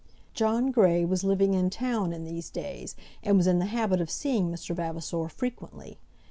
John 0.33 0.71
Grey 0.71 1.05
was 1.05 1.23
living 1.23 1.53
in 1.53 1.69
town 1.69 2.11
in 2.11 2.23
these 2.23 2.49
days, 2.49 2.95
and 3.21 3.37
was 3.37 3.45
in 3.45 3.59
the 3.59 3.65
habit 3.67 4.01
of 4.01 4.09
seeing 4.09 4.49
Mr. 4.49 4.73
Vavasor 4.75 5.29
frequently. 5.29 5.99